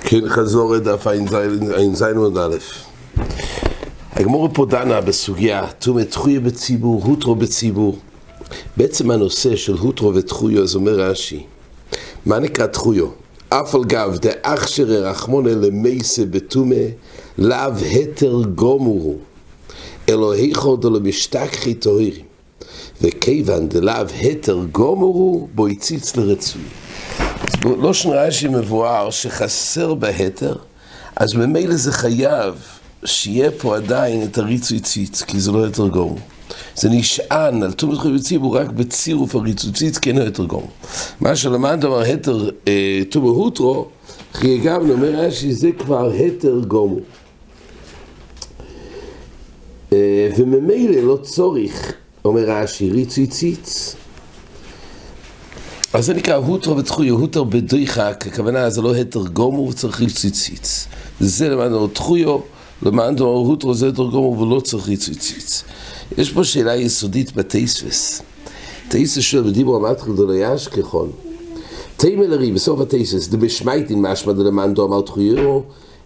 [0.00, 2.56] כן, חזור את דף ע"ז עמוד א'.
[4.12, 7.98] הגמור פה דנה בסוגיה, תומא תחויה בציבור, הוטרו בציבור.
[8.76, 11.46] בעצם הנושא של הוטרו ותחויו, אז אומר רש"י,
[12.26, 13.06] מה נקרא תחויו?
[13.48, 16.84] אף על גב דאכשרי רחמונה למייסה בתומא,
[17.38, 19.16] לאו התר גומורו,
[20.08, 22.27] אלו היכו דלו משתכחי טהורים.
[23.02, 26.62] וכיוון דלאו התר גומורו, בו הציץ לרצוי.
[27.64, 30.56] לא שנראה שמבואר שחסר בהתר,
[31.16, 32.54] אז ממילא זה חייב
[33.04, 36.18] שיהיה פה עדיין את הריצוי ציץ, כי זה לא יותר גומור.
[36.74, 40.70] זה נשען על תום חוי בציבור רק בצירוף הריצוי ציץ, כי אין יותר גומור.
[41.20, 42.50] מה שלמד אמר התר
[43.10, 43.88] תום הוטרו,
[44.32, 47.00] חייגבנו, אומר רש"י, זה כבר התר גומור.
[50.36, 51.92] וממילא לא צורך,
[52.24, 53.96] אומר רש"י, ריצוי ציץ.
[55.92, 60.86] אז זה נקרא הוטר ותחויה, הוטר בדויחק, הכוונה זה לא התר גומור וצריך ריציציץ.
[61.20, 62.38] זה למען דבר תחויו,
[62.82, 65.64] למען דבר הוטר זה התר גומור ולא צריך ריציציץ.
[66.18, 68.22] יש פה שאלה יסודית בתייספס.
[68.88, 71.10] תייספס שואל בדיבור המתחיל דלו ישכחון.
[71.96, 75.60] תימלרי בסוף התייספס, דמשמייטין משמע דלמען דבר אמר תחויו,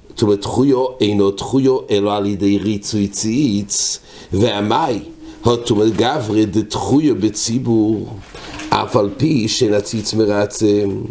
[0.08, 3.98] זאת אומרת תחויו אינו תחויו אלא על ידי ריצויציץ,
[4.32, 4.98] והמאי,
[5.46, 8.18] אומרת גברי דתחויו בציבור.
[8.68, 11.02] אף על פי שנציץ מרצם.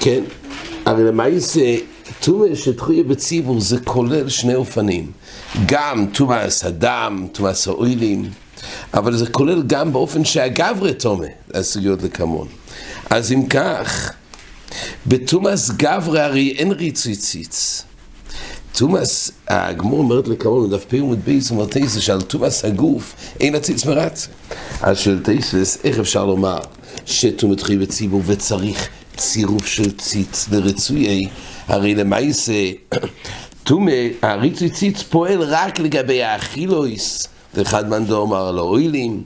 [0.00, 0.24] כן,
[0.84, 1.76] הרי למעשה,
[2.20, 5.10] טומאה שתחויה בציבור זה כולל שני אופנים.
[5.66, 8.30] גם טומאס הדם, טומאס האוילים,
[8.94, 12.48] אבל זה כולל גם באופן שהגברי טומא, הסוגיות לכמון.
[13.10, 14.12] אז אם כך,
[15.06, 17.82] בטומאס גברי הרי אין ריצוי ציץ.
[18.78, 23.86] תומאס, הגמור אומרת לכמון בדף פ' עמוד בייס אומר תייסס שעל תומאס הגוף אין הציץ
[23.86, 24.28] מרצה.
[24.80, 26.58] אז של תייסס, איך אפשר לומר
[27.06, 31.28] שתומת חי בציבור וצריך צירוף של ציץ לרצויי?
[31.68, 32.70] הרי למעשה,
[33.64, 33.90] תומה,
[34.22, 39.22] הריצוי ציץ פועל רק לגבי האכילויס, ואחד מנדו אמר לו אוילים,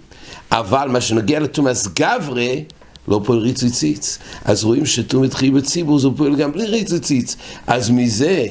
[0.50, 2.64] אבל מה שנוגע לתומאס גברי,
[3.08, 4.18] לא פועל ריצוי ציץ.
[4.44, 7.36] אז רואים שתומת חי בציבור זה פועל גם בלי ריצוי ציץ.
[7.66, 8.46] אז מזה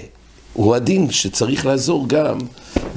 [0.53, 2.37] הוא הדין שצריך לעזור גם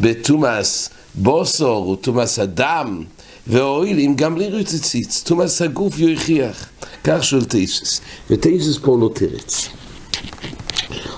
[0.01, 3.05] בתומאס בוסור ותומאס הדם
[3.47, 6.69] ואוילים גם לריציציץ, תומאס הגוף יוכיח,
[7.05, 8.01] כך שואל תייסס,
[8.31, 9.69] ותייסס פה לא תרץ.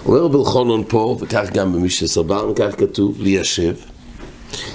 [0.06, 3.74] אומר רבי אלחונון פה, וכך גם במשנה סבן, כך כתוב, ליישב,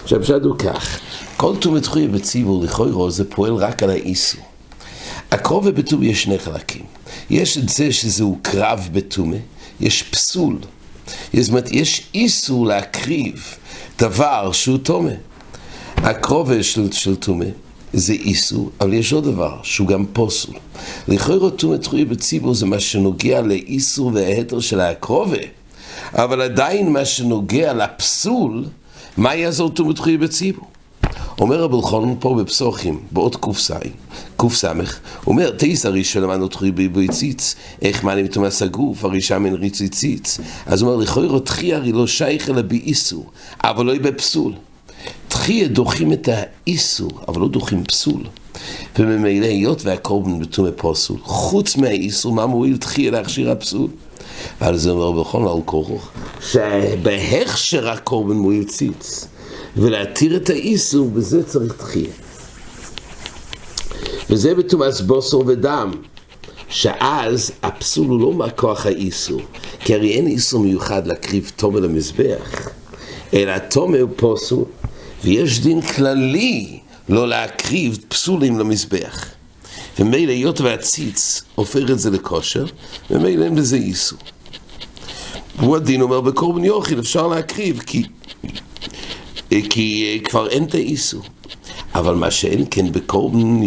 [0.05, 0.99] שהפשט הוא כך,
[1.37, 4.41] כל תומת חוי בציבור לכוירו זה פועל רק על האיסור.
[5.31, 6.83] הקרוב ובתום יש שני חלקים.
[7.29, 9.35] יש את זה שזהו קרב בתומה,
[9.79, 10.57] יש פסול.
[11.33, 13.55] זאת אומרת, יש איסור להקריב
[13.99, 15.11] דבר שהוא תומה.
[15.97, 17.45] הקרובה של, של תומה
[17.93, 20.55] זה איסור, אבל יש עוד דבר, שהוא גם פוסול.
[21.07, 25.37] לכאורה תומה תחויה בציבור זה מה שנוגע לאיסור וההתר של הקרובה,
[26.13, 28.65] אבל עדיין מה שנוגע לפסול,
[29.17, 30.67] מה יעזור תומה תחויה בציבור?
[31.41, 33.71] אומר רבי אלחנון פה בפסוחים, בעוד ק"ס,
[34.37, 34.65] ק"ס,
[35.27, 39.53] אומר, תייס הרי שלמדנו תחוי ביבוי ציץ, איך מעלים את המס הגוף, הרי שם אין
[39.53, 40.39] ריצוי ציץ.
[40.65, 43.25] אז הוא אומר, לכאורה תחי הרי לא שייך אלא באיסור,
[43.63, 44.53] אבל לא בפסול.
[45.27, 48.23] תחי דוחים את האיסור, אבל לא דוחים פסול.
[48.99, 53.87] וממילא היות והקורבן בתומי פוסול, חוץ מהאיסור, מה מועיל תחי להכשיר הפסול?
[54.61, 56.09] ועל זה אומר בכל על כורוך,
[56.41, 59.30] שבהכשר הקורבן מועיל ציץ.
[59.77, 62.11] ולהתיר את האיסור, בזה צריך תחייה.
[64.29, 65.91] וזה בתומאס בוסר ודם,
[66.69, 69.41] שאז הפסול הוא לא מהכוח האיסור,
[69.79, 72.69] כי הרי אין איסור מיוחד להקריב תומה למזבח,
[73.33, 74.65] אלא הוא פוסול,
[75.23, 79.25] ויש דין כללי לא להקריב פסולים למזבח.
[79.99, 82.65] ומילא היות והציץ הופך את זה לכושר,
[83.11, 84.19] ומילא אין בזה איסור.
[85.59, 88.03] הוא הדין אומר בקורבן יוחיד אפשר להקריב, כי
[89.69, 91.21] כי כבר אין את האיסור.
[91.95, 93.59] אבל מה שאין כן בקורבן,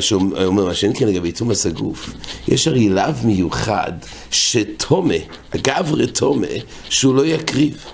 [0.00, 2.10] שאומר, מה שאין כן לגבי תומס הגוף,
[2.48, 3.92] יש הרי לאו מיוחד
[4.30, 5.14] שתומה,
[5.52, 6.46] הגברי תומה,
[6.88, 7.84] שהוא לא יקריב.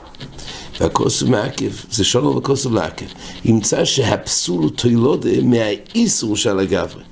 [0.80, 3.06] והכוסף מעכב, זה שולו וכוסף לעכב.
[3.44, 7.02] ימצא שהפסול הוא תולודה מהאיסור של הגברי.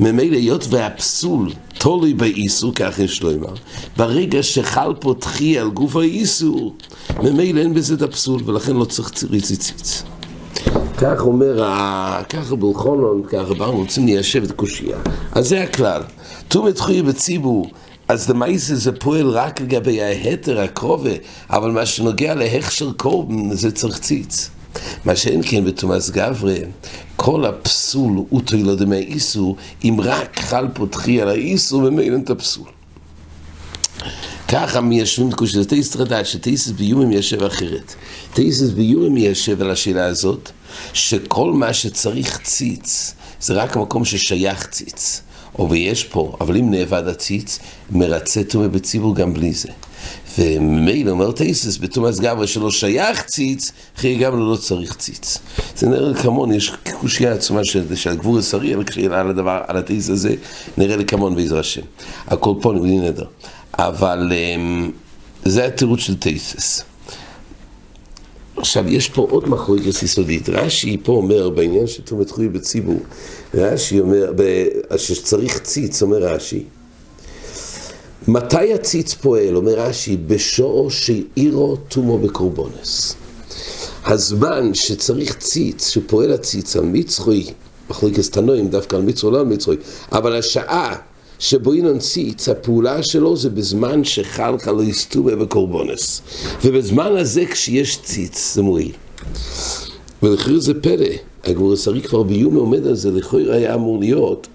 [0.00, 3.54] ממילא היות והפסול תולוי באיסור, כך יש לומר,
[3.96, 6.74] ברגע שחל פה תחי על גוף האיסור,
[7.22, 10.02] ממילא אין בזה את הפסול, ולכן לא צריך ציריציציץ.
[10.96, 11.56] כך אומר,
[12.28, 14.96] ככה בלחונון, ככה ברנו, רוצים ליישב את הקושייה.
[15.32, 16.02] אז זה הכלל.
[16.48, 17.70] תומת חוי בציבור,
[18.08, 21.10] אז למעשה זה פועל רק לגבי ההתר הקרובה,
[21.50, 24.50] אבל מה שנוגע להכשר קורבן זה צריך ציץ.
[25.04, 26.58] מה שאין כן בתומאס גברי,
[27.16, 32.66] כל הפסול הוא תוילו דמי איסור, אם רק חל פותחי על האיסור, ממילא את הפסול.
[34.48, 37.94] ככה מיישבים את קושי, זה תייסת רדעת, שתייסת ביומים יושב אחרת.
[38.34, 40.50] תייסת ביומים יושב על השאלה הזאת,
[40.92, 45.22] שכל מה שצריך ציץ, זה רק המקום ששייך ציץ.
[45.58, 47.58] או ויש פה, אבל אם נאבד הציץ,
[47.90, 49.68] מרצה טומא בציבור גם בלי זה.
[50.38, 55.38] וממילא אומר טייסס בתומאס גברי שלא שייך ציץ, חיי גם לא צריך ציץ.
[55.76, 58.16] זה נראה כמון, יש קושייה עצומה של, של
[58.74, 60.34] אבל כשאלה על הדבר, על הטייס הזה,
[60.78, 61.82] נראה לי כמון בעזר השם.
[62.26, 63.24] הכל פה נבלי נדר.
[63.74, 64.90] אבל אמ,
[65.44, 66.84] זה התירוץ של טייסס.
[68.56, 70.48] עכשיו, יש פה עוד מחלוקת יסודית.
[70.48, 73.00] רש"י פה אומר בעניין של תומת חוי בציבור,
[73.54, 74.32] רש"י אומר,
[74.96, 76.64] שצריך ציץ, אומר רש"י,
[78.28, 83.14] מתי הציץ פועל, אומר רש"י, בשועו שעירו תומו בקורבונס.
[84.04, 87.46] הזמן שצריך ציץ, שפועל הציץ על מצרוי,
[87.90, 89.76] מחלוקת תנועים, דווקא על מצרוי, לא על מצרוי,
[90.12, 90.96] אבל השעה
[91.38, 96.22] שבו ינון ציץ, הפעולה שלו זה בזמן שחל חלו יסטובה בקורבונס.
[96.64, 98.92] ובזמן הזה כשיש ציץ, זה מועיל.
[100.22, 101.06] ולכן זה פלא,
[101.44, 104.46] הגבור השרי כבר ביום עומד על זה, לכאורה היה אמור להיות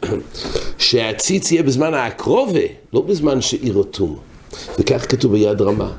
[0.77, 2.59] שהציץ יהיה בזמן הקרובה,
[2.93, 4.17] לא בזמן שעיר אותום.
[4.79, 5.91] וכך כתוב ביד רמה.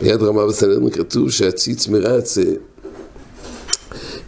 [0.00, 2.38] ביד רמה בסנדרין כתוב שהציץ מרץ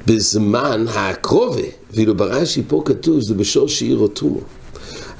[0.06, 1.62] בזמן הקרובה,
[1.94, 4.40] ואילו ברש"י פה כתוב שזה בשור שעיר אותומו.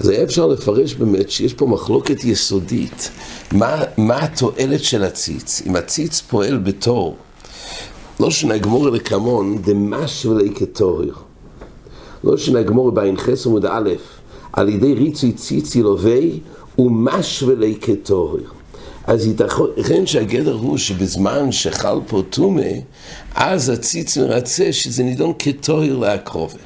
[0.00, 3.10] אז היה אפשר לפרש באמת שיש פה מחלוקת יסודית.
[3.52, 5.62] מה, מה התועלת של הציץ?
[5.66, 7.16] אם הציץ פועל בתור,
[8.20, 11.10] לא שנגמור לקמון דמש ולי כתוהר.
[12.24, 13.90] לא שנגמור בעין חס עמוד א',
[14.52, 16.40] על ידי ריצוי ציצי לובי
[16.78, 18.40] ומש ולי כתוהר.
[19.06, 22.70] אז ייתכן שהגדר הוא שבזמן שחל פה טומא,
[23.34, 26.58] אז הציץ מרצה שזה נידון כתוהר להקרובה.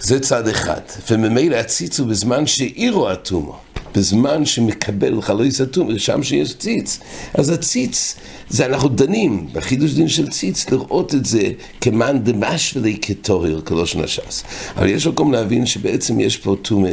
[0.00, 0.80] זה צד אחד.
[1.10, 3.56] וממילא הציץ הוא בזמן שעירו הטומו,
[3.94, 6.98] בזמן שמקבל חלויס הטומו, שם שיש ציץ.
[7.34, 8.16] אז הציץ,
[8.48, 14.42] זה אנחנו דנים, בחידוש דין של ציץ, לראות את זה כמאן דמשוולי כתוהר, כלושן הש"ס.
[14.76, 16.90] אבל יש מקום להבין שבעצם יש פה טומא,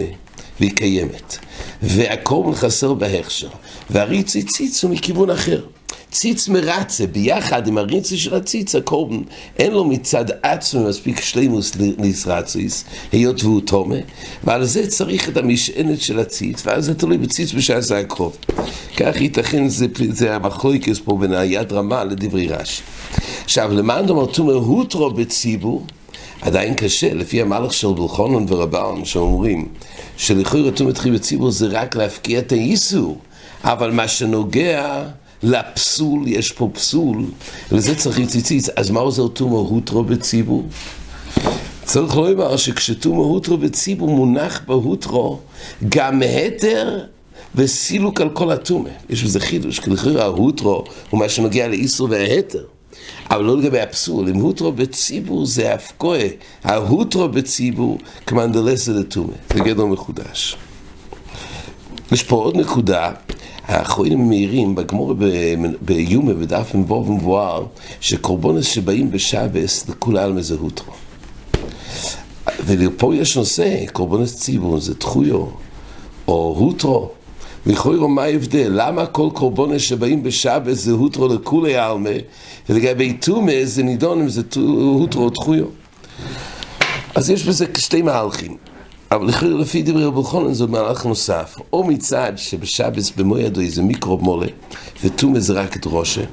[0.60, 1.38] והיא קיימת.
[1.82, 3.50] והקורבן חסר בהכשר.
[3.90, 5.62] והריצי ציץ הוא מכיוון אחר.
[6.16, 9.22] ציץ מרצה, ביחד עם הריצה של הציץ, הקורבן,
[9.60, 13.96] אין לו מצד עצמו מספיק שלימוס לישרציס, היות והוא תומה,
[14.44, 18.38] ועל זה צריך את המשענת של הציץ, ואז זה תלוי בציץ בשעה זה הקרוב.
[18.98, 22.82] כך ייתכן, זה, זה המחלוקס פה בין היד רמה לדברי רש"י.
[23.44, 25.86] עכשיו, למען דומר תומר הוטרו בציבור,
[26.42, 29.68] עדיין קשה, לפי המהלך של בלחונון ורבן, שאומרים
[30.18, 33.18] שלכאורה תומת חי בציבור זה רק להפקיע את האיסור,
[33.64, 35.04] אבל מה שנוגע
[35.44, 37.26] לפסול, יש פה פסול,
[37.72, 40.68] לזה צריך ציציץ, אז מה עוזר תומו הוטרו בציבור?
[41.84, 45.40] צריך לומר שכשתומו הוטרו בציבור מונח בהוטרו
[45.90, 47.00] גם היתר
[47.56, 48.90] וסילוק על כל התומה.
[49.10, 52.64] יש בזה חידוש, כי לכאורה ההוטרו הוא מה שנוגע לאיסור וההתר.
[53.32, 56.28] אבל לא לגבי הפסול, אם הוטרו בציבור זה הפקועה,
[56.64, 60.58] ההוטרו בציבור כמנדלסה לתומה, זה גדול מחודש.
[62.12, 63.12] יש פה עוד נקודה
[63.68, 65.14] האחרונים מהירים, בגמור
[65.82, 67.66] ביומה בדף מבוא ומבואר,
[68.02, 70.94] שקורבונס שבאים בשבס לכולי על מזהותרו.
[72.66, 75.46] ופה יש נושא, קורבונס ציבור, זה תחויו,
[76.28, 77.10] או הוטרו.
[77.66, 78.72] לכאורה מה ההבדל?
[78.76, 82.10] למה כל קורבונס שבאים בשבס זה הוטרו לכולי עלמה,
[82.70, 85.66] ולגבי טומא זה נידון אם זה הוטרו או תחויו.
[87.16, 88.58] אז יש בזה שתי מהלכים.
[89.12, 89.30] אבל
[89.62, 94.48] לפי דברי רבי חונן זה מהלך נוסף, או מצד שבשבס במו ידו איזה מיקרוב מולה,
[95.04, 96.24] וטומא זה רק את ראשה,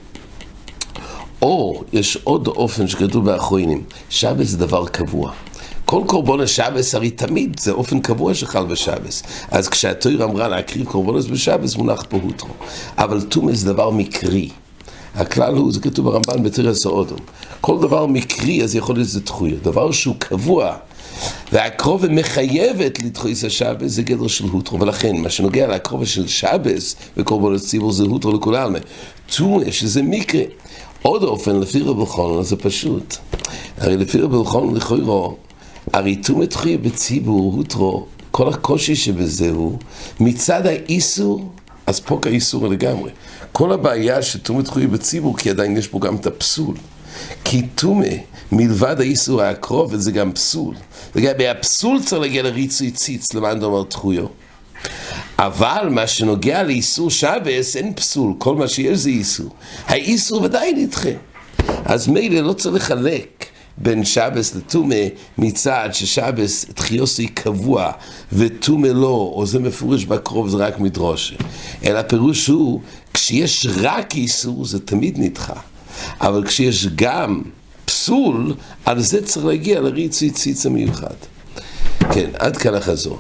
[1.43, 5.33] או יש עוד אופן שכתוב באחרונים, שבס זה דבר קבוע.
[5.85, 9.23] כל קורבון השבס הרי תמיד זה אופן קבוע שחל בשבס.
[9.51, 12.49] אז כשהתויר אמרה להקריב קורבונס בשבס מונח פה הוטרו.
[12.99, 14.49] אבל טומא זה דבר מקרי.
[15.15, 17.19] הכלל הוא, זה כתוב ברמב"ן בתרס האודום.
[17.61, 19.55] כל דבר מקרי אז יכול להיות שזה תחוי.
[19.63, 20.77] דבר שהוא קבוע,
[21.53, 27.55] והקרובה מחייבת לדחויס השבס זה גדר של הוטרו, ולכן מה שנוגע לקרובה של שבס וקורבן
[27.55, 28.75] הציבור זה הוטרו לכולם.
[29.37, 30.43] טומא שזה מקרה.
[31.03, 33.17] עוד אופן, לפי רבי חונן זה פשוט.
[33.79, 35.35] הרי לפי רבי חונן לכאורה,
[35.93, 39.79] הרי טומא תחויה בציבור הוטרו, כל הקושי שבזה הוא
[40.21, 41.51] מצד האיסור,
[41.87, 43.11] אז פה כאיסור לגמרי.
[43.53, 46.75] כל הבעיה שטומא תחויה בציבור, כי עדיין יש פה גם את הפסול.
[47.45, 48.07] כי טומא,
[48.53, 50.75] מלבד האיסור הקרוב, זה גם פסול.
[51.15, 54.27] לגבי הפסול צריך להגיע לריצוי ציץ, למען דומר תחויו.
[55.39, 59.51] אבל מה שנוגע לאיסור שבס, אין פסול, כל מה שיש זה איסור.
[59.87, 61.09] האיסור ודאי נדחה.
[61.85, 63.47] אז מילא לא צריך לחלק
[63.79, 65.05] בין שבס לטומא
[65.39, 67.93] מצד ששבס תחיוסי קבוע
[68.33, 71.37] וטומא לא, או זה מפורש בקרוב זה רק מדרושה.
[71.85, 72.81] אלא הפירוש הוא,
[73.15, 75.72] כשיש רק איסור זה תמיד נדחה.
[76.21, 77.43] אבל כשיש גם
[77.85, 78.55] פסול,
[78.85, 81.15] על זה צריך להגיע לריצוי ציץ המיוחד.
[82.13, 83.19] כן, עד כאן החזור.